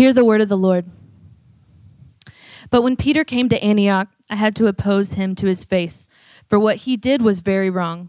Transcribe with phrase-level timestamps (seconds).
[0.00, 0.86] Hear the word of the Lord.
[2.70, 6.08] But when Peter came to Antioch, I had to oppose him to his face,
[6.48, 8.08] for what he did was very wrong.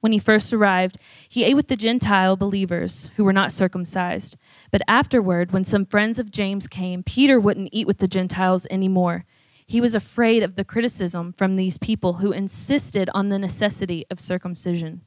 [0.00, 0.96] When he first arrived,
[1.28, 4.38] he ate with the Gentile believers who were not circumcised.
[4.70, 9.26] But afterward, when some friends of James came, Peter wouldn't eat with the Gentiles anymore.
[9.66, 14.18] He was afraid of the criticism from these people who insisted on the necessity of
[14.18, 15.02] circumcision.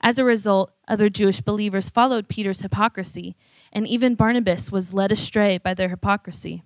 [0.00, 3.36] As a result, other Jewish believers followed Peter's hypocrisy,
[3.72, 6.62] and even Barnabas was led astray by their hypocrisy.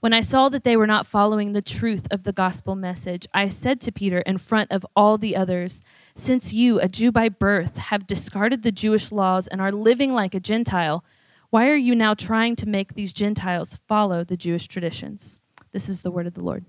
[0.00, 3.48] When I saw that they were not following the truth of the gospel message, I
[3.48, 5.82] said to Peter in front of all the others,
[6.14, 10.34] Since you, a Jew by birth, have discarded the Jewish laws and are living like
[10.34, 11.04] a Gentile,
[11.50, 15.40] why are you now trying to make these Gentiles follow the Jewish traditions?
[15.72, 16.64] This is the word of the Lord.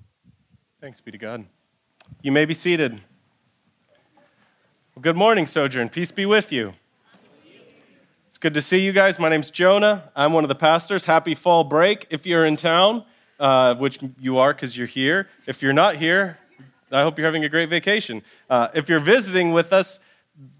[0.81, 1.45] Thanks be to God.
[2.22, 3.00] You may be seated.
[4.95, 5.88] Well, good morning, Sojourn.
[5.88, 6.73] Peace be with you.
[8.27, 9.20] It's good to see you guys.
[9.20, 10.12] My name's Jonah.
[10.16, 11.05] I'm one of the pastors.
[11.05, 13.05] Happy fall break if you're in town
[13.41, 15.28] uh, which you are because you're here.
[15.47, 16.38] If you're not here,
[16.92, 18.22] I hope you're having a great vacation.
[18.50, 20.00] Uh, if you're visiting with us,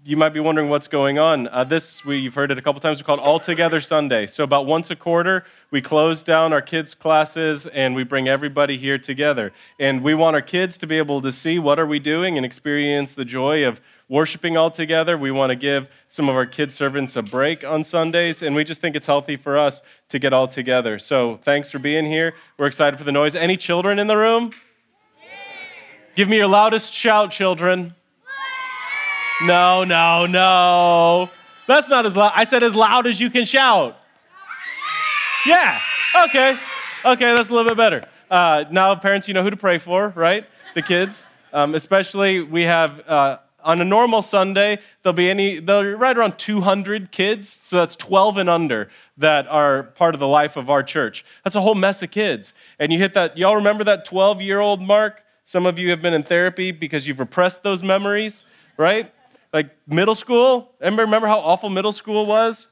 [0.04, 1.48] you might be wondering what's going on.
[1.48, 4.26] Uh, this, we've heard it a couple times, we call it All Together Sunday.
[4.26, 8.76] So, about once a quarter, we close down our kids' classes and we bring everybody
[8.76, 9.52] here together.
[9.78, 12.44] And we want our kids to be able to see what are we doing and
[12.44, 15.16] experience the joy of worshiping all together.
[15.16, 18.64] We want to give some of our kid servants a break on Sundays, and we
[18.64, 20.98] just think it's healthy for us to get all together.
[20.98, 22.34] So thanks for being here.
[22.58, 23.34] We're excited for the noise.
[23.34, 24.52] Any children in the room?
[26.14, 27.94] Give me your loudest shout, children.
[29.42, 31.30] No, no, no.
[31.66, 32.32] That's not as loud.
[32.34, 33.96] I said as loud as you can shout.
[35.46, 35.80] Yeah.
[36.24, 36.58] Okay.
[37.04, 38.02] Okay, that's a little bit better.
[38.30, 40.46] Uh, now, parents, you know who to pray for, right?
[40.74, 41.26] The kids.
[41.52, 46.16] Um, especially, we have uh, on a normal Sunday, there'll be any, there'll be right
[46.16, 50.70] around 200 kids, so that's 12 and under that are part of the life of
[50.70, 51.24] our church.
[51.44, 52.54] That's a whole mess of kids.
[52.78, 55.22] And you hit that, y'all remember that 12 year old mark?
[55.44, 58.44] Some of you have been in therapy because you've repressed those memories,
[58.76, 59.12] right?
[59.52, 62.68] Like middle school, remember, remember how awful middle school was?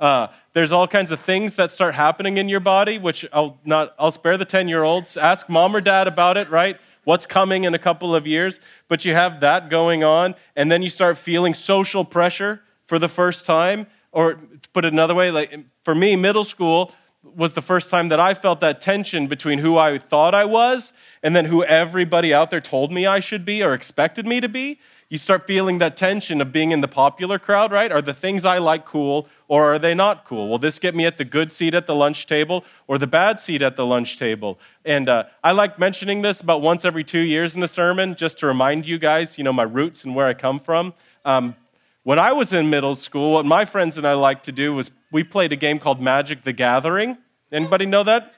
[0.00, 3.94] Uh, there's all kinds of things that start happening in your body, which I'll not,
[3.98, 5.16] I'll spare the 10 year olds.
[5.16, 6.78] Ask mom or dad about it, right?
[7.04, 10.82] What's coming in a couple of years, but you have that going on, and then
[10.82, 13.86] you start feeling social pressure for the first time.
[14.12, 16.92] Or to put it another way, like for me, middle school
[17.36, 20.92] was the first time that I felt that tension between who I thought I was
[21.22, 24.48] and then who everybody out there told me I should be or expected me to
[24.48, 24.80] be
[25.12, 27.92] you start feeling that tension of being in the popular crowd, right?
[27.92, 30.48] Are the things I like cool or are they not cool?
[30.48, 33.38] Will this get me at the good seat at the lunch table or the bad
[33.38, 34.58] seat at the lunch table?
[34.82, 38.38] And uh, I like mentioning this about once every two years in a sermon just
[38.38, 40.94] to remind you guys, you know, my roots and where I come from.
[41.26, 41.54] Um,
[42.02, 44.90] when I was in middle school, what my friends and I liked to do was
[45.12, 47.18] we played a game called Magic the Gathering.
[47.52, 48.32] Anybody know that?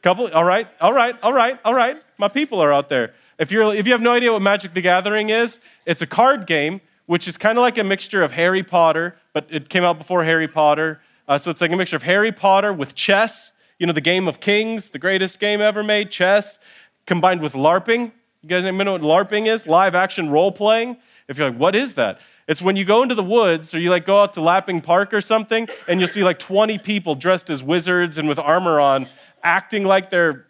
[0.00, 0.32] Couple?
[0.32, 1.98] All right, all right, all right, all right.
[2.16, 3.12] My people are out there.
[3.38, 6.46] If, you're, if you have no idea what Magic the Gathering is, it's a card
[6.46, 9.98] game, which is kind of like a mixture of Harry Potter, but it came out
[9.98, 11.02] before Harry Potter.
[11.28, 14.26] Uh, so it's like a mixture of Harry Potter with chess, you know, the game
[14.26, 16.58] of kings, the greatest game ever made, chess,
[17.06, 18.12] combined with LARPing.
[18.40, 19.66] You guys know what LARPing is?
[19.66, 20.96] Live action role playing.
[21.28, 22.20] If you're like, what is that?
[22.46, 25.14] It's when you go into the woods or you like go out to Lapping Park
[25.14, 29.08] or something and you'll see like 20 people dressed as wizards and with armor on
[29.42, 30.46] acting like they're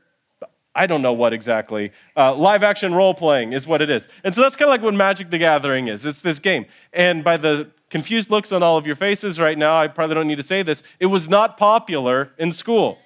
[0.77, 1.93] I don't know what exactly.
[2.17, 4.09] Uh, live action role playing is what it is.
[4.25, 6.05] And so that's kind of like what Magic the Gathering is.
[6.05, 6.67] It's this game.
[6.93, 10.27] And by the confused looks on all of your faces right now, I probably don't
[10.27, 10.82] need to say this.
[10.99, 12.99] It was not popular in school.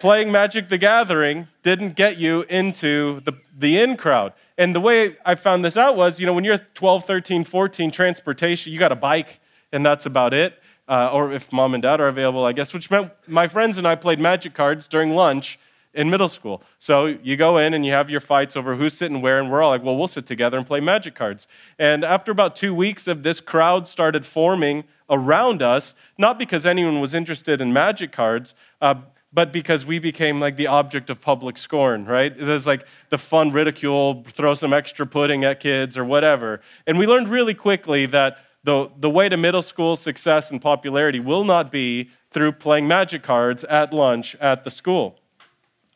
[0.00, 4.34] Playing Magic the Gathering didn't get you into the, the in crowd.
[4.58, 7.90] And the way I found this out was, you know, when you're 12, 13, 14,
[7.90, 9.40] transportation, you got a bike,
[9.72, 10.58] and that's about it.
[10.86, 13.88] Uh, or if mom and dad are available, I guess, which meant my friends and
[13.88, 15.58] I played Magic cards during lunch
[15.92, 16.62] in middle school.
[16.78, 19.62] So you go in and you have your fights over who's sitting where, and we're
[19.62, 21.48] all like, well, we'll sit together and play magic cards.
[21.78, 27.00] And after about two weeks of this crowd started forming around us, not because anyone
[27.00, 28.94] was interested in magic cards, uh,
[29.32, 32.36] but because we became like the object of public scorn, right?
[32.36, 36.60] Was like the fun ridicule, throw some extra pudding at kids or whatever.
[36.86, 41.20] And we learned really quickly that the, the way to middle school success and popularity
[41.20, 45.19] will not be through playing magic cards at lunch at the school.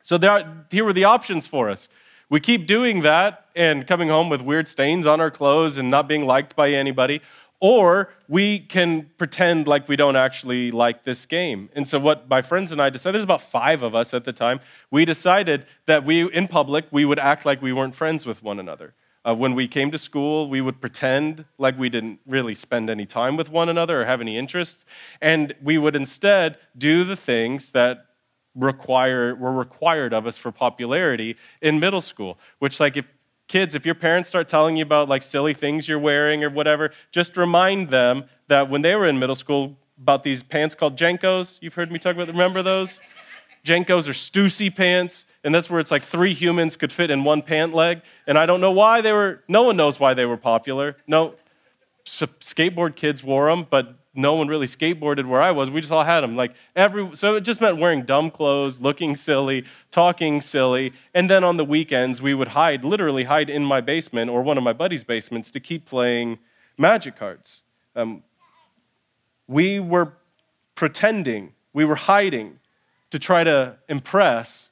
[0.05, 1.89] So are, here were the options for us.
[2.29, 6.09] We keep doing that and coming home with weird stains on our clothes and not
[6.09, 7.23] being liked by anybody,
[7.59, 11.71] or we can pretend like we don't actually like this game.
[11.75, 14.33] And so, what my friends and I decided, there's about five of us at the
[14.35, 14.61] time,
[14.91, 18.61] we decided that we, in public, we would act like we weren't friends with one
[18.61, 18.93] another.
[19.27, 23.07] Uh, when we came to school, we would pretend like we didn't really spend any
[23.07, 24.85] time with one another or have any interests,
[25.23, 28.05] and we would instead do the things that
[28.55, 33.07] require, were required of us for popularity in middle school, which, like, if
[33.49, 36.91] kids, if your parents start telling you about like silly things you're wearing or whatever,
[37.13, 41.59] just remind them that when they were in middle school, about these pants called JNCOs.
[41.61, 42.29] You've heard me talk about.
[42.29, 42.99] Remember those?
[43.65, 47.43] JNCOs are Stussy pants, and that's where it's like three humans could fit in one
[47.43, 48.03] pant leg.
[48.27, 49.43] And I don't know why they were.
[49.49, 50.97] No one knows why they were popular.
[51.07, 51.35] No,
[52.05, 55.71] skateboard kids wore them, but no one really skateboarded where I was.
[55.71, 56.37] We just all had them.
[56.37, 61.43] Like every, so it just meant wearing dumb clothes, looking silly, talking silly, and then
[61.43, 64.73] on the weekends we would hide, literally hide in my basement or one of my
[64.73, 66.39] buddies' basements to keep playing
[66.79, 67.63] magic cards.
[67.97, 68.23] Um,
[69.49, 70.13] we were
[70.75, 72.61] pretending, we were hiding
[73.11, 74.71] to try to impress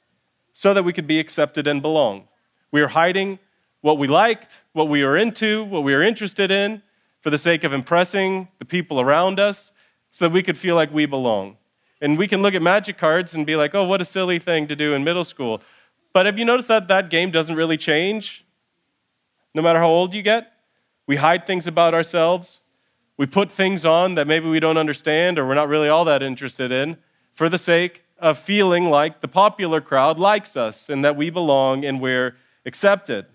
[0.53, 2.27] so that we could be accepted and belong.
[2.71, 3.39] We were hiding
[3.81, 6.81] what we liked, what we were into, what we were interested in
[7.23, 9.71] for the sake of impressing the people around us
[10.11, 11.57] so that we could feel like we belong.
[12.01, 14.67] And we can look at magic cards and be like, oh, what a silly thing
[14.67, 15.61] to do in middle school.
[16.11, 18.45] But have you noticed that that game doesn't really change
[19.55, 20.51] no matter how old you get?
[21.07, 22.61] We hide things about ourselves.
[23.15, 26.21] We put things on that maybe we don't understand or we're not really all that
[26.21, 26.97] interested in
[27.33, 31.85] for the sake of feeling like the popular crowd likes us and that we belong
[31.85, 32.35] and we're
[32.65, 33.25] accepted.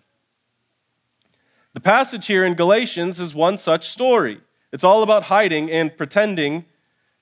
[1.78, 4.40] The passage here in Galatians is one such story.
[4.72, 6.64] It's all about hiding and pretending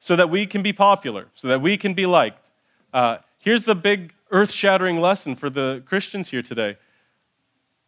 [0.00, 2.48] so that we can be popular, so that we can be liked.
[2.90, 6.78] Uh, here's the big earth shattering lesson for the Christians here today.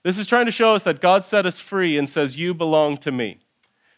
[0.03, 2.99] This is trying to show us that God set us free and says, You belong
[2.99, 3.38] to me.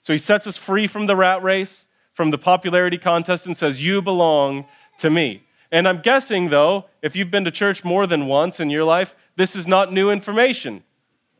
[0.00, 3.84] So he sets us free from the rat race, from the popularity contest, and says,
[3.84, 4.64] You belong
[4.98, 5.42] to me.
[5.72, 9.16] And I'm guessing, though, if you've been to church more than once in your life,
[9.34, 10.84] this is not new information,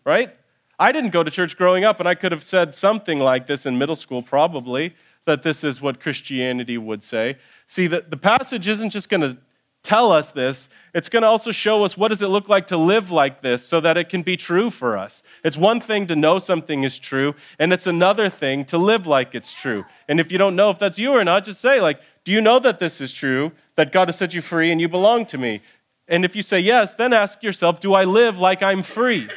[0.04, 0.34] right?
[0.80, 3.66] I didn't go to church growing up, and I could have said something like this
[3.66, 4.94] in middle school, probably,
[5.26, 7.36] that this is what Christianity would say.
[7.66, 9.36] See, the, the passage isn't just going to
[9.82, 12.76] tell us this, it's going to also show us what does it look like to
[12.76, 15.22] live like this so that it can be true for us.
[15.42, 19.34] It's one thing to know something is true, and it's another thing to live like
[19.34, 19.84] it's true.
[20.08, 22.40] And if you don't know if that's you or not, just say, like, do you
[22.40, 25.36] know that this is true, that God has set you free and you belong to
[25.36, 25.60] me?
[26.08, 29.28] And if you say yes, then ask yourself, do I live like I'm free?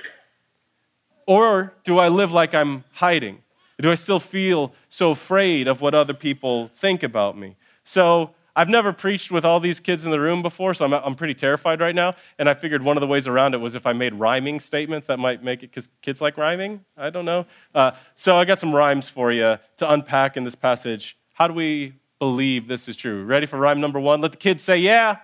[1.25, 3.40] Or do I live like I'm hiding?
[3.81, 7.56] Do I still feel so afraid of what other people think about me?
[7.84, 11.16] So I've never preached with all these kids in the room before, so I'm, I'm
[11.16, 12.16] pretty terrified right now.
[12.38, 15.08] And I figured one of the ways around it was if I made rhyming statements
[15.08, 16.86] that might make it, because kids like rhyming?
[16.96, 17.46] I don't know.
[17.74, 21.18] Uh, so I got some rhymes for you to unpack in this passage.
[21.34, 23.25] How do we believe this is true?
[23.25, 24.22] Ready for rhyme number one?
[24.22, 25.18] Let the kids say, yeah.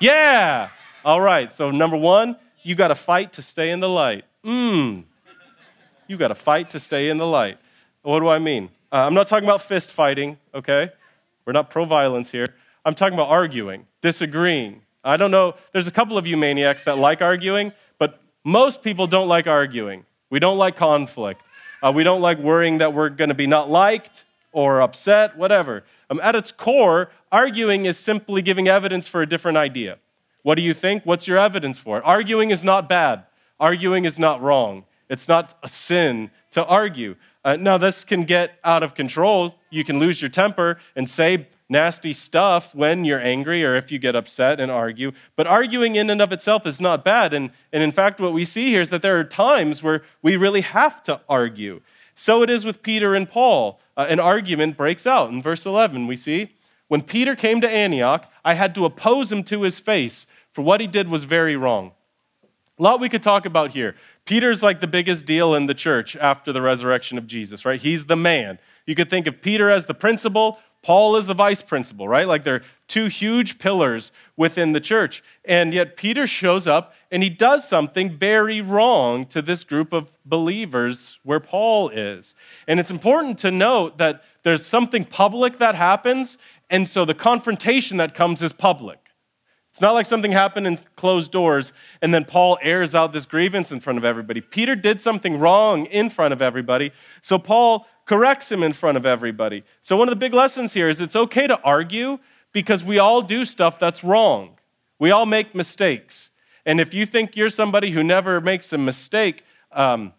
[0.00, 0.10] Yeah.
[0.12, 0.68] yeah.
[1.04, 4.24] All right, so number one, you got to fight to stay in the light.
[4.44, 5.04] Mmm.
[6.06, 7.58] You got to fight to stay in the light.
[8.02, 8.70] What do I mean?
[8.90, 10.90] Uh, I'm not talking about fist fighting, okay?
[11.44, 12.46] We're not pro violence here.
[12.84, 14.80] I'm talking about arguing, disagreeing.
[15.04, 19.06] I don't know, there's a couple of you maniacs that like arguing, but most people
[19.06, 20.06] don't like arguing.
[20.30, 21.42] We don't like conflict.
[21.82, 25.84] Uh, we don't like worrying that we're going to be not liked or upset, whatever.
[26.10, 29.98] Um, at its core, arguing is simply giving evidence for a different idea.
[30.42, 31.04] What do you think?
[31.04, 32.04] What's your evidence for it?
[32.04, 33.24] Arguing is not bad.
[33.60, 34.84] Arguing is not wrong.
[35.08, 37.16] It's not a sin to argue.
[37.44, 39.54] Uh, now, this can get out of control.
[39.70, 43.98] You can lose your temper and say nasty stuff when you're angry or if you
[43.98, 45.12] get upset and argue.
[45.36, 47.34] But arguing in and of itself is not bad.
[47.34, 50.36] And, and in fact, what we see here is that there are times where we
[50.36, 51.80] really have to argue.
[52.14, 53.80] So it is with Peter and Paul.
[53.96, 55.30] Uh, an argument breaks out.
[55.30, 56.52] In verse 11, we see,
[56.88, 60.80] When Peter came to Antioch, I had to oppose him to his face, for what
[60.80, 61.92] he did was very wrong.
[62.78, 63.96] A lot we could talk about here.
[64.24, 67.80] Peter's like the biggest deal in the church after the resurrection of Jesus, right?
[67.80, 68.58] He's the man.
[68.86, 72.26] You could think of Peter as the principal, Paul is the vice principal, right?
[72.26, 75.22] Like they're two huge pillars within the church.
[75.44, 80.12] And yet Peter shows up and he does something very wrong to this group of
[80.24, 82.34] believers where Paul is.
[82.66, 86.38] And it's important to note that there's something public that happens,
[86.70, 89.07] and so the confrontation that comes is public.
[89.78, 93.70] It's not like something happened in closed doors and then Paul airs out this grievance
[93.70, 94.40] in front of everybody.
[94.40, 96.90] Peter did something wrong in front of everybody,
[97.22, 99.62] so Paul corrects him in front of everybody.
[99.82, 102.18] So, one of the big lessons here is it's okay to argue
[102.50, 104.58] because we all do stuff that's wrong.
[104.98, 106.30] We all make mistakes.
[106.66, 110.12] And if you think you're somebody who never makes a mistake, um,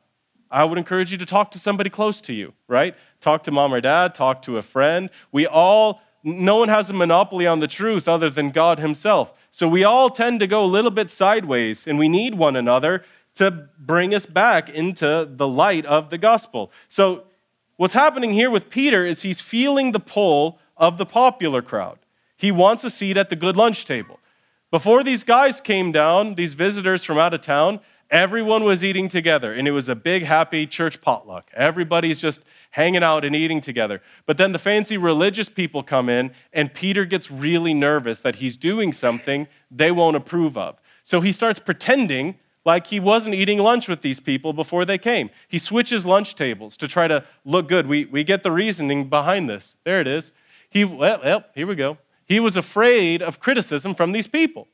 [0.50, 2.96] I would encourage you to talk to somebody close to you, right?
[3.20, 5.10] Talk to mom or dad, talk to a friend.
[5.34, 9.34] We all no one has a monopoly on the truth other than God Himself.
[9.52, 13.04] So we all tend to go a little bit sideways, and we need one another
[13.36, 16.72] to bring us back into the light of the gospel.
[16.88, 17.24] So,
[17.78, 22.00] what's happening here with Peter is he's feeling the pull of the popular crowd.
[22.36, 24.20] He wants a seat at the good lunch table.
[24.72, 27.80] Before these guys came down, these visitors from out of town,
[28.12, 31.50] everyone was eating together, and it was a big, happy church potluck.
[31.54, 34.02] Everybody's just hanging out and eating together.
[34.26, 38.58] But then the fancy religious people come in, and Peter gets really nervous that he's
[38.58, 40.80] doing something they won't approve of.
[41.04, 42.36] So he starts pretending
[42.66, 45.30] like he wasn't eating lunch with these people before they came.
[45.48, 47.88] He switches lunch tables to try to look good.
[47.88, 49.76] We, we get the reasoning behind this.
[49.86, 50.32] There it is.
[50.70, 51.98] He, well, well, here we go.
[52.26, 54.68] He was afraid of criticism from these people,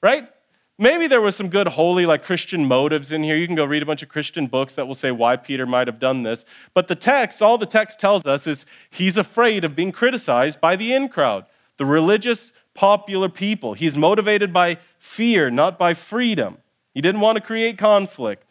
[0.00, 0.28] right?
[0.76, 3.36] Maybe there was some good, holy, like Christian motives in here.
[3.36, 5.86] You can go read a bunch of Christian books that will say why Peter might
[5.86, 6.44] have done this.
[6.74, 10.74] But the text, all the text tells us is he's afraid of being criticized by
[10.74, 13.74] the in crowd, the religious, popular people.
[13.74, 16.58] He's motivated by fear, not by freedom.
[16.92, 18.44] He didn't want to create conflict.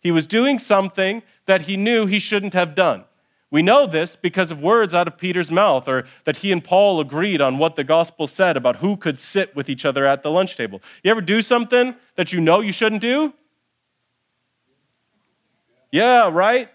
[0.00, 3.04] He was doing something that he knew he shouldn't have done.
[3.50, 7.00] We know this because of words out of Peter's mouth, or that he and Paul
[7.00, 10.30] agreed on what the gospel said about who could sit with each other at the
[10.30, 10.82] lunch table.
[11.04, 13.32] You ever do something that you know you shouldn't do?
[15.92, 16.68] Yeah, right?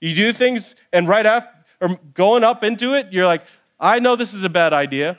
[0.00, 3.42] You do things, and right after, or going up into it, you're like,
[3.80, 5.18] I know this is a bad idea.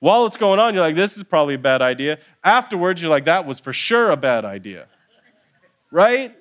[0.00, 2.18] While it's going on, you're like, this is probably a bad idea.
[2.42, 4.86] Afterwards, you're like, that was for sure a bad idea.
[5.90, 6.34] Right?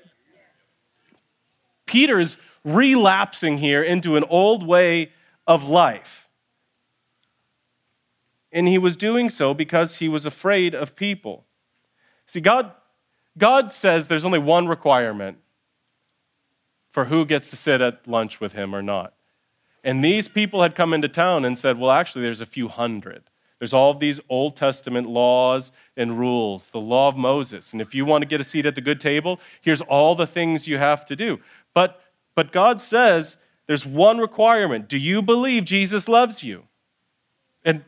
[1.85, 5.11] Peter's relapsing here into an old way
[5.47, 6.27] of life.
[8.51, 11.45] And he was doing so because he was afraid of people.
[12.25, 12.71] See, God,
[13.37, 15.37] God says there's only one requirement
[16.89, 19.13] for who gets to sit at lunch with him or not.
[19.83, 23.23] And these people had come into town and said, well, actually, there's a few hundred.
[23.59, 27.71] There's all these Old Testament laws and rules, the law of Moses.
[27.71, 30.25] And if you want to get a seat at the good table, here's all the
[30.25, 31.39] things you have to do.
[31.73, 32.01] But
[32.35, 33.37] but God says
[33.67, 34.87] there's one requirement.
[34.87, 36.63] Do you believe Jesus loves you?
[37.63, 37.83] And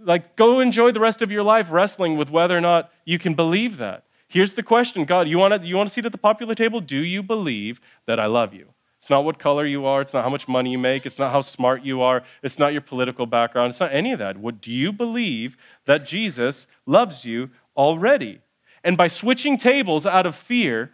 [0.00, 3.34] like go enjoy the rest of your life wrestling with whether or not you can
[3.34, 4.04] believe that.
[4.28, 6.80] Here's the question, God, you want to you want a seat at the popular table?
[6.80, 8.68] Do you believe that I love you?
[8.98, 11.30] It's not what color you are, it's not how much money you make, it's not
[11.30, 14.36] how smart you are, it's not your political background, it's not any of that.
[14.36, 18.40] What do you believe that Jesus loves you already?
[18.82, 20.92] And by switching tables out of fear,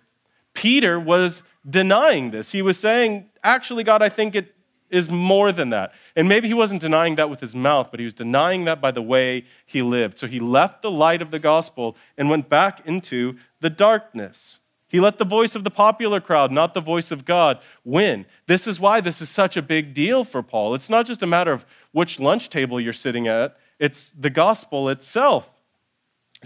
[0.53, 2.53] Peter was denying this.
[2.53, 4.55] He was saying, actually, God, I think it
[4.91, 5.93] is more than that.
[6.15, 8.91] And maybe he wasn't denying that with his mouth, but he was denying that by
[8.91, 10.19] the way he lived.
[10.19, 14.61] So he left the light of the gospel and went back into the darkness.
[14.87, 18.27] He let the voice of the popular crowd, not the voice of God, win.
[18.47, 20.77] This is why this is such a big deal for Paul.
[20.77, 24.89] It's not just a matter of which lunch table you're sitting at, it's the gospel
[24.89, 25.51] itself.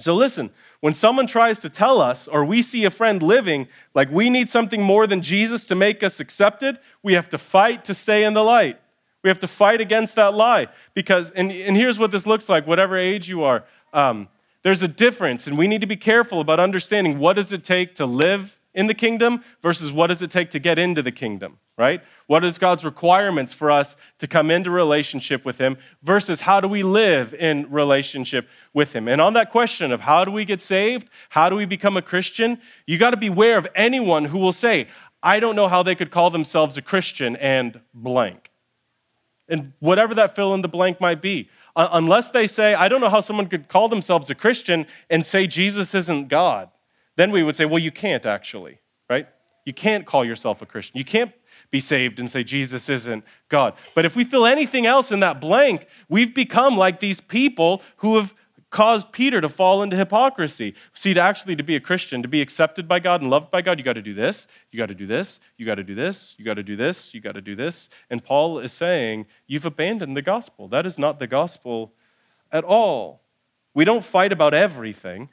[0.03, 0.51] So listen,
[0.81, 4.49] when someone tries to tell us or we see a friend living like we need
[4.49, 8.35] something more than Jesus to make us accepted, we have to fight to stay in
[8.35, 8.79] the light.
[9.23, 10.69] We have to fight against that lie.
[10.95, 13.65] Because, and, and here's what this looks like, whatever age you are.
[13.93, 14.29] Um,
[14.63, 17.95] there's a difference, and we need to be careful about understanding what does it take
[17.97, 21.59] to live in the kingdom versus what does it take to get into the kingdom,
[21.77, 22.01] right?
[22.29, 26.69] What is God's requirements for us to come into relationship with Him versus how do
[26.69, 29.09] we live in relationship with Him?
[29.09, 32.03] And on that question of how do we get saved, how do we become a
[32.03, 34.87] Christian, you got to beware of anyone who will say,
[35.25, 38.49] I don't know how they could call themselves a Christian and blank.
[39.49, 41.51] And whatever that fill in the blank might be.
[41.75, 45.49] Unless they say, I don't know how someone could call themselves a Christian and say
[45.49, 46.71] Jesus isn't God
[47.19, 48.79] then we would say, well, you can't actually,
[49.11, 49.27] right?
[49.65, 50.97] You can't call yourself a Christian.
[50.97, 51.33] You can't
[51.73, 53.75] be saved and say Jesus isn't God.
[53.97, 58.15] But if we fill anything else in that blank, we've become like these people who
[58.17, 58.33] have
[58.71, 60.75] caused Peter to fall into hypocrisy.
[60.95, 63.63] See, to actually to be a Christian, to be accepted by God and loved by
[63.63, 65.97] God, you got to do this, you got to do this, you got to do
[65.97, 67.89] this, you got to do this, you got to do this.
[68.11, 70.69] And Paul is saying, you've abandoned the gospel.
[70.69, 71.95] That is not the gospel
[72.53, 73.23] at all.
[73.75, 75.31] We don't fight about everything.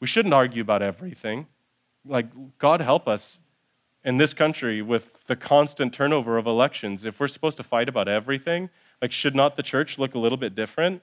[0.00, 1.46] We shouldn't argue about everything.
[2.04, 2.26] Like,
[2.58, 3.38] God help us
[4.02, 7.04] in this country with the constant turnover of elections.
[7.04, 8.70] If we're supposed to fight about everything,
[9.02, 11.02] like, should not the church look a little bit different?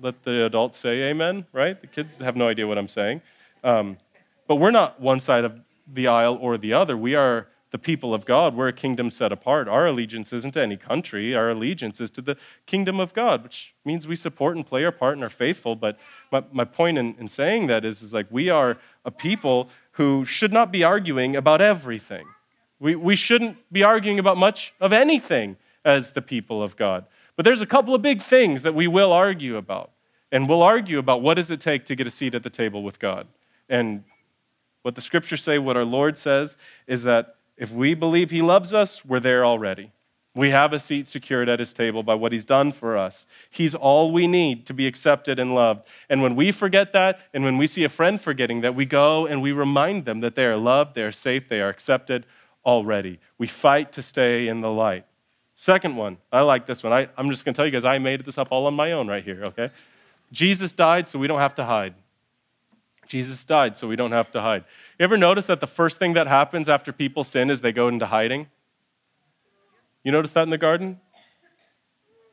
[0.00, 1.80] Let the adults say amen, right?
[1.80, 3.20] The kids have no idea what I'm saying.
[3.62, 3.98] Um,
[4.48, 5.60] but we're not one side of
[5.92, 6.96] the aisle or the other.
[6.96, 8.54] We are the people of God.
[8.54, 9.66] We're a kingdom set apart.
[9.66, 12.36] Our allegiance isn't to any country, our allegiance is to the
[12.66, 15.74] kingdom of God, which means we support and play our part and are faithful.
[15.74, 15.98] But
[16.30, 20.24] my, my point in, in saying that is, is like we are a people who
[20.24, 22.26] should not be arguing about everything.
[22.78, 27.06] We, we shouldn't be arguing about much of anything as the people of God.
[27.36, 29.90] But there's a couple of big things that we will argue about.
[30.30, 32.82] And we'll argue about what does it take to get a seat at the table
[32.82, 33.26] with God.
[33.68, 34.04] And
[34.82, 38.74] What the scriptures say, what our Lord says, is that if we believe He loves
[38.74, 39.92] us, we're there already.
[40.34, 43.24] We have a seat secured at His table by what He's done for us.
[43.50, 45.86] He's all we need to be accepted and loved.
[46.08, 49.26] And when we forget that, and when we see a friend forgetting that, we go
[49.26, 52.26] and we remind them that they are loved, they are safe, they are accepted
[52.66, 53.20] already.
[53.38, 55.06] We fight to stay in the light.
[55.54, 56.92] Second one, I like this one.
[56.92, 58.90] I, am just going to tell you guys, I made this up all on my
[58.90, 59.70] own right here, okay?
[60.32, 61.94] Jesus died so we don't have to hide.
[63.12, 64.64] Jesus died so we don't have to hide.
[64.98, 67.88] You ever notice that the first thing that happens after people sin is they go
[67.88, 68.46] into hiding?
[70.02, 70.98] You notice that in the garden?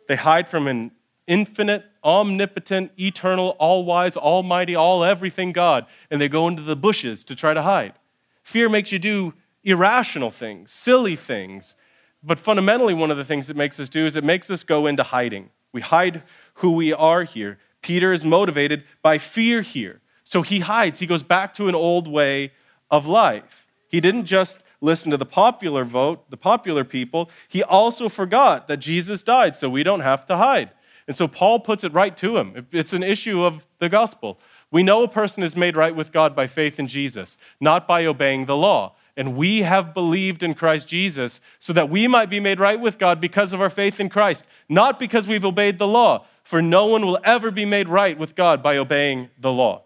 [0.07, 0.91] They hide from an
[1.27, 7.25] infinite, omnipotent, eternal, all wise, almighty, all everything God, and they go into the bushes
[7.25, 7.95] to try to hide.
[8.43, 9.33] Fear makes you do
[9.65, 11.75] irrational things, silly things.
[12.24, 14.88] But fundamentally, one of the things it makes us do is it makes us go
[14.88, 15.50] into hiding.
[15.74, 17.59] We hide who we are here.
[17.81, 20.00] Peter is motivated by fear here.
[20.29, 21.00] So he hides.
[21.00, 22.51] He goes back to an old way
[22.91, 23.65] of life.
[23.88, 27.31] He didn't just listen to the popular vote, the popular people.
[27.48, 30.69] He also forgot that Jesus died, so we don't have to hide.
[31.07, 32.67] And so Paul puts it right to him.
[32.71, 34.39] It's an issue of the gospel.
[34.69, 38.05] We know a person is made right with God by faith in Jesus, not by
[38.05, 38.93] obeying the law.
[39.17, 43.00] And we have believed in Christ Jesus so that we might be made right with
[43.00, 46.27] God because of our faith in Christ, not because we've obeyed the law.
[46.43, 49.86] For no one will ever be made right with God by obeying the law.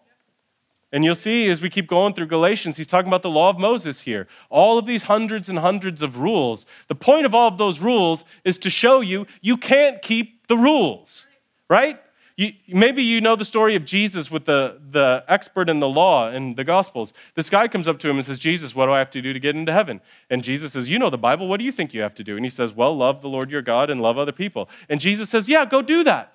[0.93, 3.59] And you'll see as we keep going through Galatians, he's talking about the law of
[3.59, 4.27] Moses here.
[4.51, 6.67] All of these hundreds and hundreds of rules.
[6.87, 10.55] The point of all of those rules is to show you you can't keep the
[10.55, 11.25] rules,
[11.67, 11.99] right?
[12.37, 16.29] You, maybe you know the story of Jesus with the, the expert in the law
[16.29, 17.13] in the Gospels.
[17.33, 19.33] This guy comes up to him and says, Jesus, what do I have to do
[19.33, 19.99] to get into heaven?
[20.29, 21.47] And Jesus says, You know the Bible.
[21.47, 22.35] What do you think you have to do?
[22.35, 24.69] And he says, Well, love the Lord your God and love other people.
[24.89, 26.33] And Jesus says, Yeah, go do that.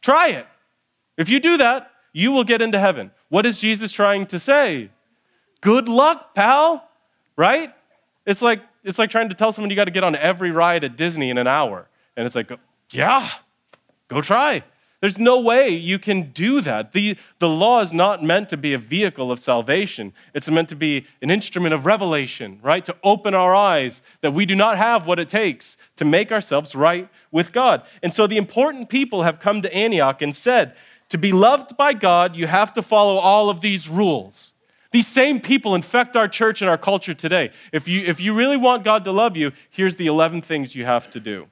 [0.00, 0.46] Try it.
[1.16, 3.12] If you do that, you will get into heaven.
[3.28, 4.90] What is Jesus trying to say?
[5.60, 6.88] Good luck, pal,
[7.36, 7.72] right?
[8.26, 10.82] It's like, it's like trying to tell someone you got to get on every ride
[10.82, 11.88] at Disney in an hour.
[12.16, 12.50] And it's like,
[12.90, 13.30] yeah,
[14.08, 14.64] go try.
[15.00, 16.92] There's no way you can do that.
[16.92, 20.12] The, the law is not meant to be a vehicle of salvation.
[20.34, 22.84] It's meant to be an instrument of revelation, right?
[22.84, 26.74] To open our eyes that we do not have what it takes to make ourselves
[26.74, 27.84] right with God.
[28.02, 30.74] And so the important people have come to Antioch and said,
[31.10, 34.52] to be loved by God, you have to follow all of these rules.
[34.90, 37.50] These same people infect our church and our culture today.
[37.72, 40.84] If you, if you really want God to love you, here's the 11 things you
[40.86, 41.48] have to do.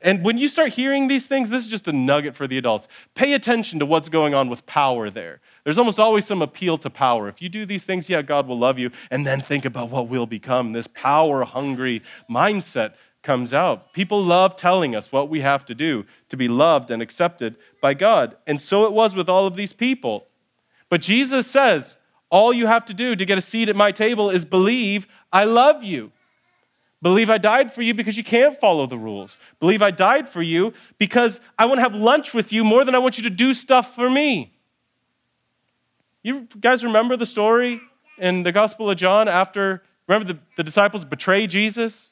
[0.00, 2.86] And when you start hearing these things, this is just a nugget for the adults.
[3.14, 5.40] Pay attention to what's going on with power there.
[5.64, 7.28] There's almost always some appeal to power.
[7.28, 8.90] If you do these things, yeah, God will love you.
[9.10, 10.72] And then think about what we'll become.
[10.72, 13.92] This power hungry mindset comes out.
[13.92, 17.94] People love telling us what we have to do to be loved and accepted by
[17.94, 18.36] God.
[18.46, 20.26] And so it was with all of these people.
[20.88, 21.96] But Jesus says,
[22.30, 25.44] all you have to do to get a seat at my table is believe I
[25.44, 26.12] love you.
[27.00, 29.38] Believe I died for you because you can't follow the rules.
[29.60, 32.94] Believe I died for you because I want to have lunch with you more than
[32.94, 34.52] I want you to do stuff for me.
[36.22, 37.80] You guys remember the story
[38.18, 42.10] in the Gospel of John after, remember the, the disciples betray Jesus?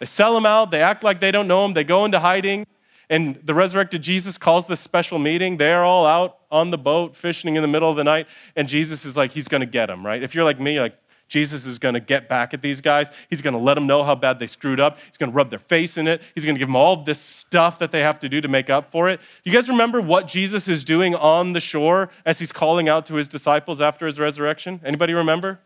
[0.00, 2.66] They sell him out, they act like they don't know him, they go into hiding,
[3.08, 5.56] and the resurrected Jesus calls this special meeting.
[5.58, 9.04] They're all out on the boat fishing in the middle of the night, and Jesus
[9.04, 10.22] is like, he's going to get them, right?
[10.22, 10.96] If you're like me, like,
[11.28, 13.08] Jesus is going to get back at these guys.
[13.30, 14.98] He's going to let them know how bad they screwed up.
[15.06, 16.22] He's going to rub their face in it.
[16.34, 18.68] He's going to give them all this stuff that they have to do to make
[18.68, 19.20] up for it.
[19.44, 23.14] You guys remember what Jesus is doing on the shore as he's calling out to
[23.14, 24.80] his disciples after his resurrection?
[24.84, 25.60] Anybody remember?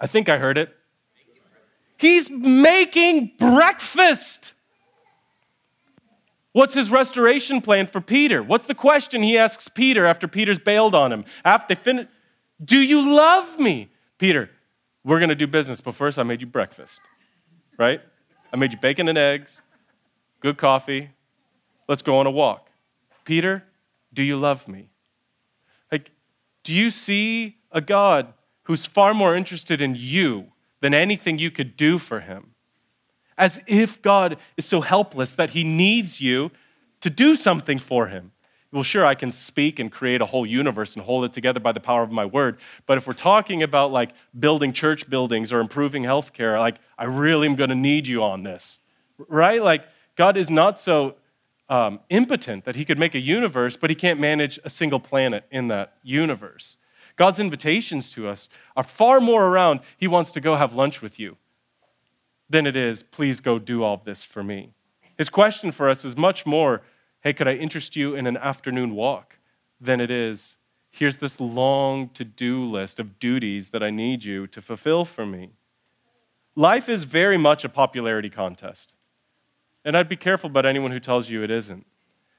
[0.00, 0.76] I think I heard it.
[2.00, 4.54] He's making breakfast.
[6.52, 8.42] What's his restoration plan for Peter?
[8.42, 11.26] What's the question he asks Peter after Peter's bailed on him?
[11.44, 12.06] After they finish,
[12.64, 13.90] do you love me?
[14.16, 14.48] Peter,
[15.04, 17.02] we're going to do business, but first I made you breakfast,
[17.78, 18.00] right?
[18.50, 19.60] I made you bacon and eggs,
[20.40, 21.10] good coffee.
[21.86, 22.70] Let's go on a walk.
[23.26, 23.62] Peter,
[24.14, 24.88] do you love me?
[25.92, 26.12] Like,
[26.64, 28.32] do you see a God
[28.62, 30.50] who's far more interested in you
[30.80, 32.54] than anything you could do for him.
[33.36, 36.50] As if God is so helpless that he needs you
[37.00, 38.32] to do something for him.
[38.72, 41.72] Well, sure, I can speak and create a whole universe and hold it together by
[41.72, 42.58] the power of my word.
[42.86, 47.48] But if we're talking about like building church buildings or improving healthcare, like I really
[47.48, 48.78] am going to need you on this,
[49.28, 49.60] right?
[49.60, 51.16] Like God is not so
[51.68, 55.44] um, impotent that he could make a universe, but he can't manage a single planet
[55.50, 56.76] in that universe.
[57.20, 61.20] God's invitations to us are far more around, He wants to go have lunch with
[61.20, 61.36] you,
[62.48, 64.70] than it is, please go do all this for me.
[65.18, 66.80] His question for us is much more,
[67.20, 69.36] hey, could I interest you in an afternoon walk,
[69.78, 70.56] than it is,
[70.90, 75.26] Here's this long to do list of duties that I need you to fulfill for
[75.26, 75.50] me.
[76.56, 78.94] Life is very much a popularity contest.
[79.84, 81.84] And I'd be careful about anyone who tells you it isn't.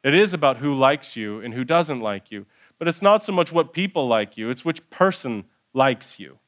[0.03, 2.47] It is about who likes you and who doesn't like you.
[2.81, 6.39] But it's not so much what people like you, it's which person likes you.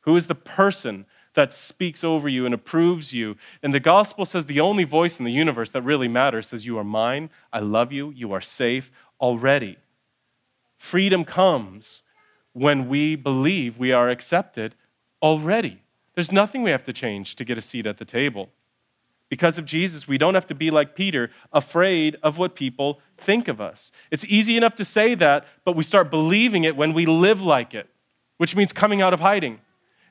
[0.00, 3.38] Who is the person that speaks over you and approves you?
[3.62, 6.76] And the gospel says the only voice in the universe that really matters says, You
[6.76, 9.78] are mine, I love you, you are safe already.
[10.76, 12.02] Freedom comes
[12.52, 14.74] when we believe we are accepted
[15.22, 15.80] already.
[16.14, 18.50] There's nothing we have to change to get a seat at the table.
[19.30, 23.46] Because of Jesus, we don't have to be like Peter, afraid of what people think
[23.46, 23.92] of us.
[24.10, 27.72] It's easy enough to say that, but we start believing it when we live like
[27.72, 27.88] it,
[28.38, 29.60] which means coming out of hiding.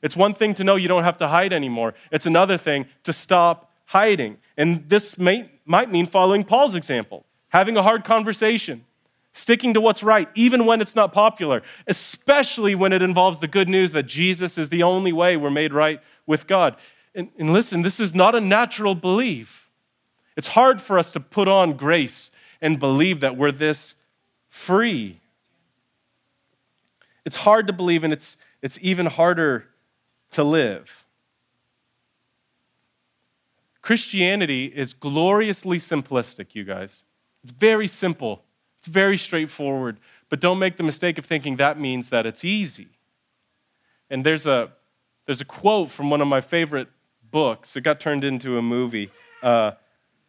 [0.02, 3.12] It's one thing to know you don't have to hide anymore, it's another thing to
[3.12, 4.38] stop hiding.
[4.56, 8.86] And this may, might mean following Paul's example, having a hard conversation,
[9.34, 13.68] sticking to what's right, even when it's not popular, especially when it involves the good
[13.68, 16.76] news that Jesus is the only way we're made right with God.
[17.14, 19.68] And, and listen, this is not a natural belief.
[20.36, 23.94] It's hard for us to put on grace and believe that we're this
[24.48, 25.20] free.
[27.24, 29.66] It's hard to believe, and it's, it's even harder
[30.32, 31.04] to live.
[33.82, 37.04] Christianity is gloriously simplistic, you guys.
[37.42, 38.44] It's very simple,
[38.78, 42.88] it's very straightforward, but don't make the mistake of thinking that means that it's easy.
[44.10, 44.70] And there's a,
[45.26, 46.88] there's a quote from one of my favorite
[47.30, 47.76] books.
[47.76, 49.10] It got turned into a movie
[49.42, 49.72] uh,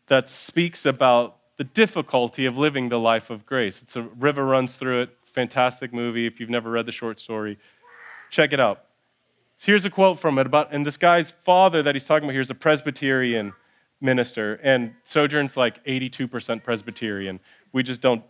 [0.08, 3.82] that speaks about the difficulty of living the life of grace.
[3.82, 5.10] It's a river runs through it.
[5.22, 6.26] It's a fantastic movie.
[6.26, 7.60] If you've never read the short story,
[8.30, 8.86] check it out.
[9.58, 12.32] So here's a quote from it about, and this guy's father that he's talking about
[12.32, 13.54] here is a Presbyterian
[14.02, 17.40] minister, and Sojourn's like 82% Presbyterian.
[17.72, 18.24] We just don't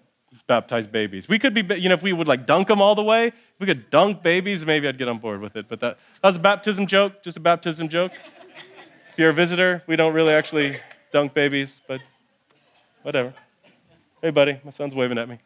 [0.47, 1.29] baptize babies.
[1.29, 3.59] We could be, you know, if we would like dunk them all the way, if
[3.59, 5.67] we could dunk babies, maybe I'd get on board with it.
[5.69, 8.11] But that, that was a baptism joke, just a baptism joke.
[9.21, 10.79] You're a visitor, we don't really actually
[11.11, 12.01] dunk babies, but
[13.03, 13.35] whatever.
[14.19, 15.37] Hey, buddy, my son's waving at me.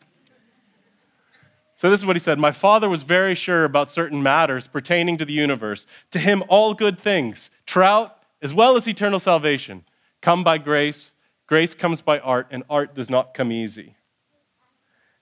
[1.75, 5.17] So, this is what he said My father was very sure about certain matters pertaining
[5.17, 5.85] to the universe.
[6.11, 9.83] To him, all good things, trout as well as eternal salvation,
[10.21, 11.11] come by grace.
[11.45, 13.97] Grace comes by art, and art does not come easy.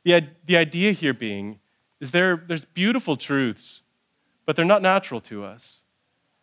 [0.03, 1.59] The, the idea here being
[1.99, 3.81] is there, there's beautiful truths,
[4.45, 5.79] but they're not natural to us.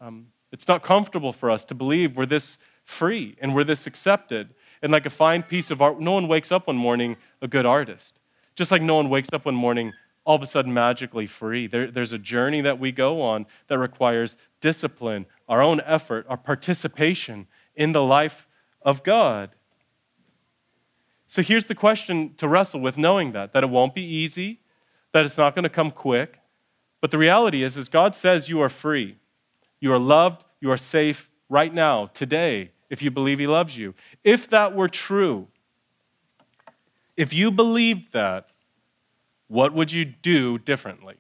[0.01, 4.55] Um, it's not comfortable for us to believe we're this free and we're this accepted.
[4.83, 7.67] And like a fine piece of art, no one wakes up one morning a good
[7.67, 8.19] artist.
[8.57, 9.93] Just like no one wakes up one morning
[10.25, 11.67] all of a sudden magically free.
[11.67, 16.37] There, there's a journey that we go on that requires discipline, our own effort, our
[16.37, 18.47] participation in the life
[18.83, 19.51] of God.
[21.27, 24.61] So here's the question to wrestle with knowing that, that it won't be easy,
[25.13, 26.41] that it's not going to come quick.
[27.01, 29.17] But the reality is, is God says you are free.
[29.81, 33.95] You are loved, you are safe right now, today, if you believe He loves you.
[34.23, 35.49] If that were true,
[37.17, 38.51] if you believed that,
[39.49, 41.17] what would you do differently?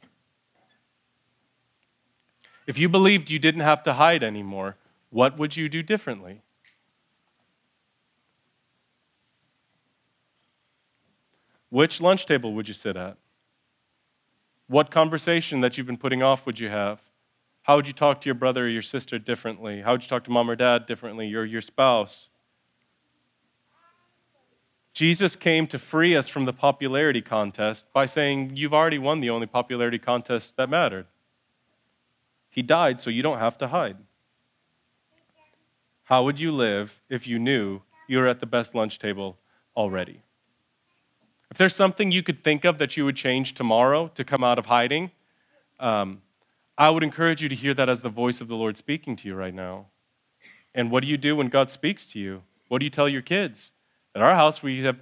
[2.66, 4.76] If you believed you didn't have to hide anymore,
[5.10, 6.42] what would you do differently?
[11.70, 13.16] Which lunch table would you sit at?
[14.68, 17.00] What conversation that you've been putting off would you have?
[17.62, 19.82] How would you talk to your brother or your sister differently?
[19.82, 22.28] How would you talk to mom or dad differently, or your spouse?
[24.92, 29.30] Jesus came to free us from the popularity contest by saying, You've already won the
[29.30, 31.06] only popularity contest that mattered.
[32.48, 33.96] He died so you don't have to hide.
[36.04, 39.38] How would you live if you knew you were at the best lunch table
[39.76, 40.22] already?
[41.52, 44.58] If there's something you could think of that you would change tomorrow to come out
[44.58, 45.12] of hiding,
[45.78, 46.20] um,
[46.80, 49.28] I would encourage you to hear that as the voice of the Lord speaking to
[49.28, 49.88] you right now.
[50.74, 52.42] And what do you do when God speaks to you?
[52.68, 53.72] What do you tell your kids?
[54.14, 54.96] At our house, we have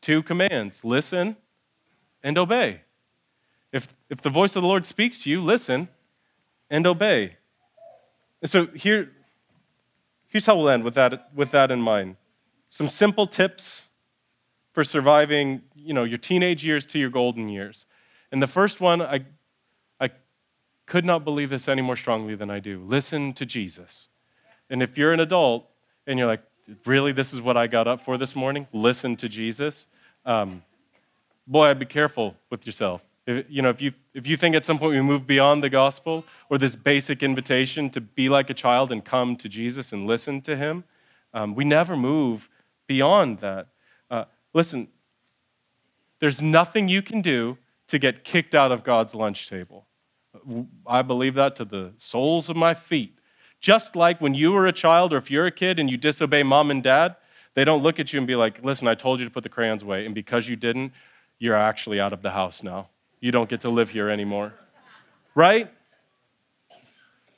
[0.00, 1.36] two commands listen
[2.24, 2.80] and obey.
[3.70, 5.88] If, if the voice of the Lord speaks to you, listen
[6.68, 7.36] and obey.
[8.40, 9.12] And so here,
[10.26, 12.16] here's how we'll end with that, with that in mind.
[12.68, 13.82] Some simple tips
[14.72, 17.86] for surviving you know, your teenage years to your golden years.
[18.32, 19.20] And the first one, I
[20.92, 22.84] could not believe this any more strongly than I do.
[22.86, 24.08] Listen to Jesus.
[24.68, 25.66] And if you're an adult
[26.06, 26.42] and you're like,
[26.84, 28.66] really, this is what I got up for this morning?
[28.74, 29.86] Listen to Jesus.
[30.26, 30.62] Um,
[31.46, 33.00] boy, I'd be careful with yourself.
[33.26, 35.70] If, you know, if you, if you think at some point we move beyond the
[35.70, 40.06] gospel or this basic invitation to be like a child and come to Jesus and
[40.06, 40.84] listen to him,
[41.32, 42.50] um, we never move
[42.86, 43.68] beyond that.
[44.10, 44.88] Uh, listen,
[46.20, 49.86] there's nothing you can do to get kicked out of God's lunch table.
[50.86, 53.18] I believe that to the soles of my feet.
[53.60, 56.42] Just like when you were a child or if you're a kid and you disobey
[56.42, 57.16] mom and dad,
[57.54, 59.48] they don't look at you and be like, listen, I told you to put the
[59.48, 60.04] crayons away.
[60.04, 60.92] And because you didn't,
[61.38, 62.88] you're actually out of the house now.
[63.20, 64.52] You don't get to live here anymore.
[65.34, 65.70] Right?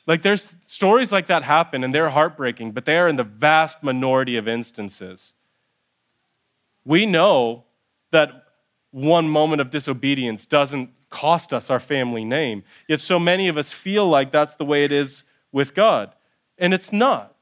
[0.07, 3.83] Like there's stories like that happen and they're heartbreaking, but they are in the vast
[3.83, 5.35] minority of instances.
[6.85, 7.65] We know
[8.11, 8.45] that
[8.91, 12.65] one moment of disobedience doesn't cost us our family name.
[12.89, 15.23] Yet so many of us feel like that's the way it is
[15.53, 16.13] with God.
[16.59, 17.35] And it's not.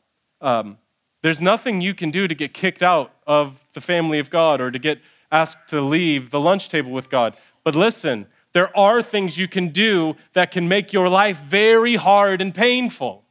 [0.42, 0.76] Um,
[1.22, 4.70] there's nothing you can do to get kicked out of the family of God or
[4.70, 7.34] to get asked to leave the lunch table with God.
[7.64, 12.42] But listen, there are things you can do that can make your life very hard
[12.42, 13.24] and painful.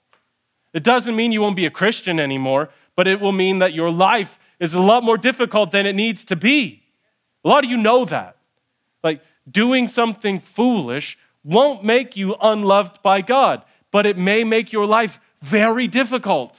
[0.73, 3.91] It doesn't mean you won't be a Christian anymore, but it will mean that your
[3.91, 6.81] life is a lot more difficult than it needs to be.
[7.43, 8.37] A lot of you know that.
[9.03, 14.85] Like, doing something foolish won't make you unloved by God, but it may make your
[14.85, 16.55] life very difficult.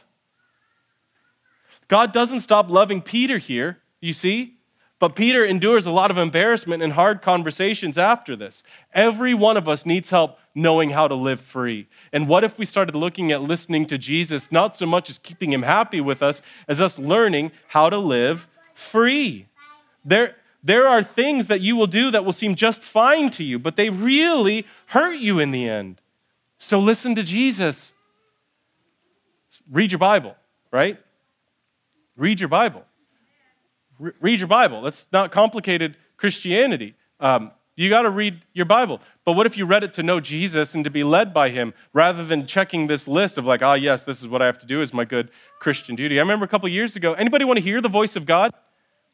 [1.89, 4.57] God doesn't stop loving Peter here, you see?
[4.99, 8.63] But Peter endures a lot of embarrassment and hard conversations after this.
[8.95, 11.89] Every one of us needs help knowing how to live free.
[12.13, 15.53] And what if we started looking at listening to Jesus not so much as keeping
[15.53, 19.49] him happy with us, as us learning how to live free?
[20.05, 23.59] There, there are things that you will do that will seem just fine to you,
[23.59, 26.01] but they really hurt you in the end.
[26.59, 27.93] So listen to Jesus.
[29.71, 30.37] Read your Bible,
[30.71, 30.99] right?
[32.17, 32.85] Read your Bible
[34.21, 34.83] read your Bible.
[34.83, 36.95] That's not complicated Christianity.
[37.21, 39.01] Um, you got to read your Bible.
[39.25, 41.73] But what if you read it to know Jesus and to be led by him
[41.93, 44.59] rather than checking this list of like, ah, oh, yes, this is what I have
[44.59, 46.19] to do as my good Christian duty?
[46.19, 48.53] I remember a couple years ago, anybody want to hear the voice of God?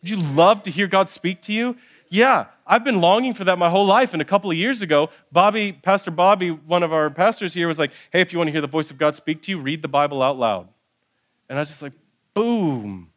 [0.03, 1.77] Would you love to hear God speak to you?
[2.11, 4.13] Yeah, I've been longing for that my whole life.
[4.13, 7.79] And a couple of years ago, Bobby, Pastor Bobby, one of our pastors here, was
[7.79, 9.83] like, hey, if you want to hear the voice of God speak to you, read
[9.83, 10.69] the Bible out loud.
[11.49, 11.93] And I was just like,
[12.35, 13.11] boom.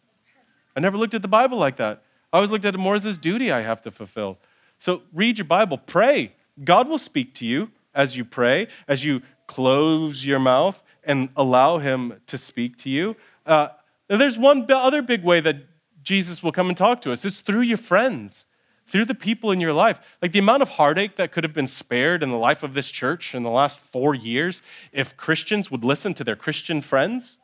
[0.76, 2.04] I never looked at the Bible like that.
[2.34, 4.40] I always looked at it more as this duty I have to fulfill.
[4.80, 6.34] So read your Bible, pray.
[6.64, 11.78] God will speak to you as you pray, as you close your mouth and allow
[11.78, 13.16] Him to speak to you.
[13.46, 13.70] Uh,
[14.08, 15.58] there's one other big way that
[16.04, 18.46] Jesus will come and talk to us it's through your friends,
[18.88, 20.00] through the people in your life.
[20.22, 22.90] Like the amount of heartache that could have been spared in the life of this
[22.90, 24.62] church in the last four years
[24.92, 27.38] if Christians would listen to their Christian friends.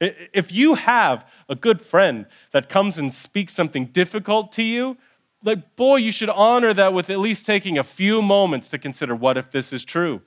[0.00, 4.96] If you have a good friend that comes and speaks something difficult to you,
[5.42, 9.14] like, boy, you should honor that with at least taking a few moments to consider
[9.14, 10.20] what if this is true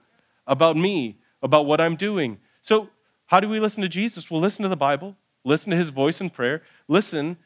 [0.48, 2.40] about me, about what I'm doing.
[2.62, 2.90] So,
[3.28, 4.30] how do we listen to Jesus?
[4.30, 5.16] Well, listen to the Bible,
[5.46, 7.38] listen to his voice in prayer, listen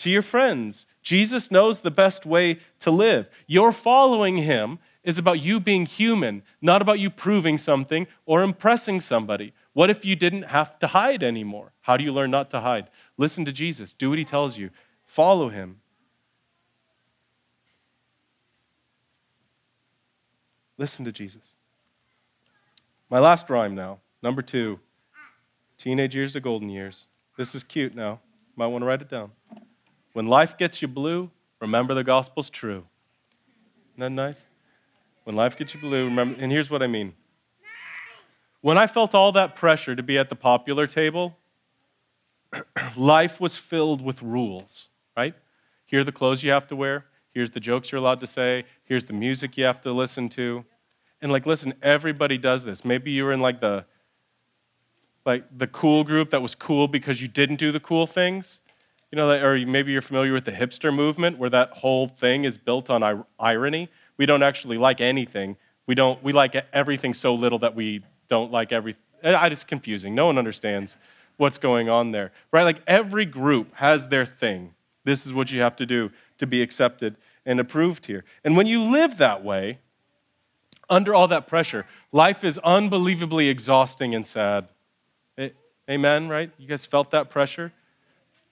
[0.00, 0.86] to your friends.
[1.02, 3.28] Jesus knows the best way to live.
[3.46, 9.00] Your following him is about you being human, not about you proving something or impressing
[9.00, 9.52] somebody.
[9.72, 11.72] What if you didn't have to hide anymore?
[11.82, 12.90] How do you learn not to hide?
[13.16, 14.70] Listen to Jesus, do what he tells you,
[15.04, 15.80] follow him.
[20.76, 21.42] Listen to Jesus.
[23.10, 24.80] My last rhyme now, number two
[25.76, 27.06] teenage years to golden years.
[27.36, 28.20] This is cute now.
[28.56, 29.32] Might want to write it down.
[30.12, 32.84] When life gets you blue, remember the gospel's true.
[33.94, 34.46] Isn't that nice?
[35.24, 37.14] When life gets you blue, remember, and here's what I mean
[38.62, 41.36] when I felt all that pressure to be at the popular table,
[42.96, 45.34] life was filled with rules, right?
[45.86, 47.06] Here are the clothes you have to wear.
[47.32, 48.64] Here's the jokes you're allowed to say.
[48.84, 50.64] Here's the music you have to listen to.
[51.22, 52.84] And like, listen, everybody does this.
[52.84, 53.84] Maybe you were in like the
[55.26, 58.60] like the cool group that was cool because you didn't do the cool things.
[59.10, 62.56] You know, or maybe you're familiar with the hipster movement where that whole thing is
[62.58, 63.88] built on irony.
[64.16, 65.56] We don't actually like anything.
[65.86, 68.96] We don't we like everything so little that we don't like every.
[69.22, 70.14] Eh, it's confusing.
[70.14, 70.96] No one understands
[71.36, 72.62] what's going on there, right?
[72.62, 74.74] Like every group has their thing.
[75.04, 78.24] This is what you have to do to be accepted and approved here.
[78.44, 79.78] And when you live that way,
[80.88, 84.68] under all that pressure, life is unbelievably exhausting and sad.
[85.38, 85.50] Eh,
[85.88, 86.50] amen, right?
[86.58, 87.72] You guys felt that pressure?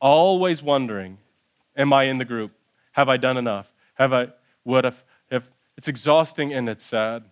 [0.01, 1.19] Always wondering,
[1.77, 2.53] am I in the group?
[2.93, 3.73] Have I done enough?
[3.95, 4.29] Have I,
[4.65, 7.25] what if, if, it's exhausting and it's sad.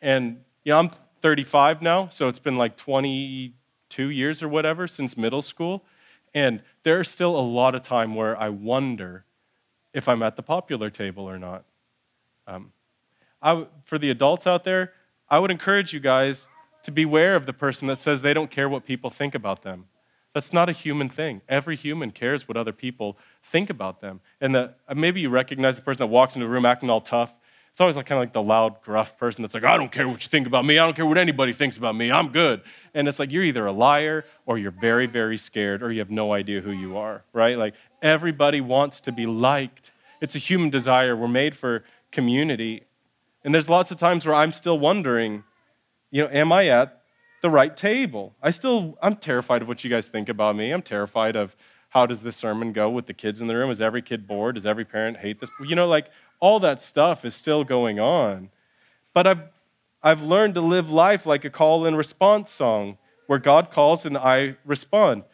[0.00, 5.16] And, you know, I'm 35 now, so it's been like 22 years or whatever since
[5.16, 5.84] middle school.
[6.32, 9.24] And there's still a lot of time where I wonder
[9.92, 11.64] if I'm at the popular table or not.
[12.46, 12.72] Um,
[13.42, 14.92] I, for the adults out there,
[15.28, 16.46] I would encourage you guys
[16.84, 19.86] to beware of the person that says they don't care what people think about them.
[20.34, 21.42] That's not a human thing.
[21.48, 24.20] Every human cares what other people think about them.
[24.40, 27.02] And that uh, maybe you recognize the person that walks into a room acting all
[27.02, 27.34] tough
[27.72, 30.06] It's always like kind of like the loud, gruff person that's like, I don't care
[30.06, 30.78] what you think about me.
[30.78, 32.12] I don't care what anybody thinks about me.
[32.12, 32.60] I'm good.
[32.92, 36.10] And it's like you're either a liar or you're very, very scared or you have
[36.10, 37.56] no idea who you are, right?
[37.56, 39.90] Like everybody wants to be liked.
[40.20, 41.16] It's a human desire.
[41.16, 42.84] We're made for community.
[43.42, 45.42] And there's lots of times where I'm still wondering,
[46.10, 47.01] you know, am I at
[47.42, 48.34] the right table?
[48.42, 50.70] I still, I'm terrified of what you guys think about me.
[50.70, 51.54] I'm terrified of
[51.90, 53.70] how does this sermon go with the kids in the room?
[53.70, 54.54] Is every kid bored?
[54.54, 55.50] Does every parent hate this?
[55.60, 56.06] You know, like
[56.40, 58.48] all that stuff is still going on.
[59.12, 59.42] But I've,
[60.02, 64.16] I've learned to live life like a call and response song where God calls and
[64.16, 65.24] I respond.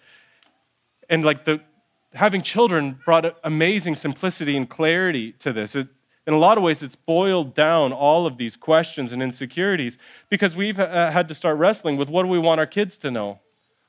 [1.08, 1.60] And like the
[2.14, 5.76] having children brought amazing simplicity and clarity to this.
[5.76, 5.88] It,
[6.28, 9.96] in a lot of ways, it's boiled down all of these questions and insecurities
[10.28, 13.10] because we've uh, had to start wrestling with what do we want our kids to
[13.10, 13.40] know?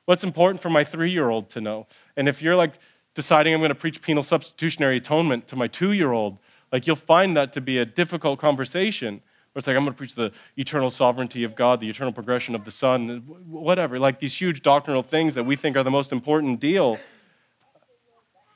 [0.06, 1.86] What's important for my three year old to know?
[2.16, 2.78] And if you're like
[3.14, 6.38] deciding I'm going to preach penal substitutionary atonement to my two year old,
[6.72, 9.20] like you'll find that to be a difficult conversation.
[9.52, 12.54] Where it's like, I'm going to preach the eternal sovereignty of God, the eternal progression
[12.54, 13.98] of the Son, whatever.
[13.98, 16.94] Like these huge doctrinal things that we think are the most important deal.
[16.94, 17.00] It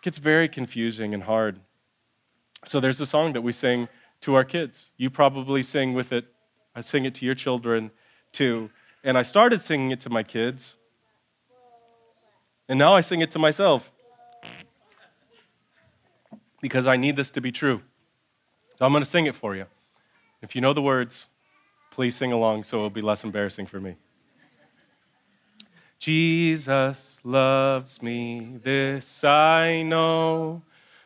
[0.01, 1.61] gets very confusing and hard.
[2.67, 3.89] So there's a song that we sing
[4.23, 4.91] to our kids.
[4.97, 6.27] You probably sing with it.
[6.75, 7.91] I sing it to your children
[8.33, 8.71] too.
[9.03, 10.77] And I started singing it to my kids.
[12.69, 13.93] And now I sing it to myself
[16.63, 17.83] because I need this to be true.
[18.79, 19.67] So I'm going to sing it for you.
[20.41, 21.27] If you know the words,
[21.91, 23.97] please sing along so it'll be less embarrassing for me.
[25.99, 30.63] Jesus loves me, this I know,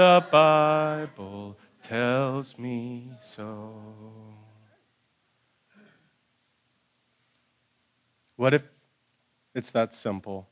[0.00, 3.74] The Bible tells me so.
[8.34, 8.62] What if
[9.54, 10.48] it's that simple?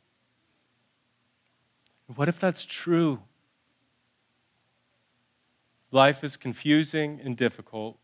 [2.14, 3.22] What if that's true?
[5.92, 7.96] Life is confusing and difficult.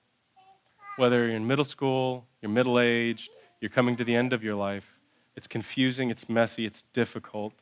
[0.96, 3.28] Whether you're in middle school, you're middle aged,
[3.60, 4.98] you're coming to the end of your life,
[5.36, 7.52] it's confusing, it's messy, it's difficult.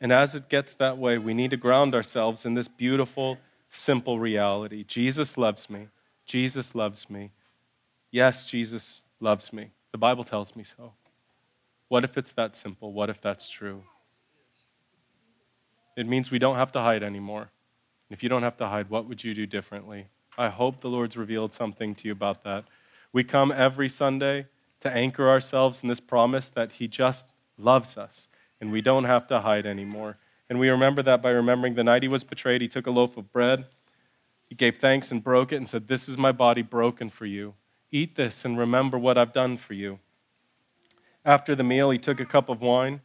[0.00, 3.38] And as it gets that way, we need to ground ourselves in this beautiful,
[3.70, 5.88] simple reality Jesus loves me.
[6.26, 7.30] Jesus loves me.
[8.10, 9.70] Yes, Jesus loves me.
[9.92, 10.92] The Bible tells me so.
[11.88, 12.92] What if it's that simple?
[12.92, 13.84] What if that's true?
[15.96, 17.50] It means we don't have to hide anymore.
[18.10, 20.08] If you don't have to hide, what would you do differently?
[20.36, 22.64] I hope the Lord's revealed something to you about that.
[23.12, 24.46] We come every Sunday
[24.80, 28.28] to anchor ourselves in this promise that He just loves us
[28.60, 30.16] and we don't have to hide anymore.
[30.48, 33.16] And we remember that by remembering the night He was betrayed, He took a loaf
[33.16, 33.66] of bread,
[34.48, 37.54] He gave thanks and broke it and said, This is my body broken for you.
[37.90, 39.98] Eat this and remember what I've done for you.
[41.24, 43.00] After the meal, He took a cup of wine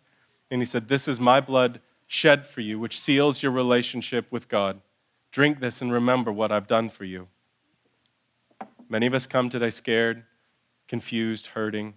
[0.49, 4.49] and He said, This is my blood shed for you, which seals your relationship with
[4.49, 4.81] God.
[5.31, 7.27] Drink this and remember what I've done for you.
[8.89, 10.23] Many of us come today scared,
[10.89, 11.93] confused, hurting.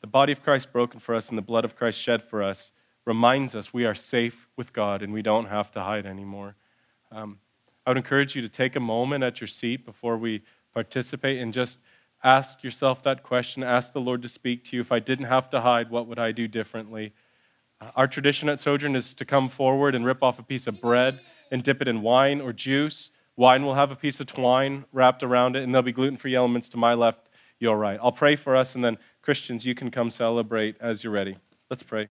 [0.00, 2.70] The body of Christ broken for us and the blood of Christ shed for us
[3.04, 6.54] reminds us we are safe with God and we don't have to hide anymore.
[7.10, 7.38] Um,
[7.86, 10.42] I would encourage you to take a moment at your seat before we
[10.74, 11.80] participate and just
[12.22, 13.62] ask yourself that question.
[13.62, 14.82] Ask the Lord to speak to you.
[14.82, 17.12] If I didn't have to hide, what would I do differently?
[17.80, 20.80] Uh, our tradition at Sojourn is to come forward and rip off a piece of
[20.80, 23.10] bread and dip it in wine or juice.
[23.36, 26.34] Wine will have a piece of twine wrapped around it, and there'll be gluten free
[26.34, 27.28] elements to my left,
[27.60, 27.98] your right.
[28.02, 31.36] I'll pray for us, and then Christians, you can come celebrate as you're ready.
[31.68, 32.06] Let's pray.